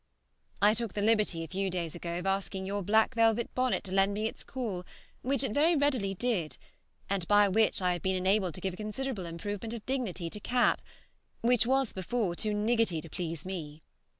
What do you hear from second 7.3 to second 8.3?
which I have been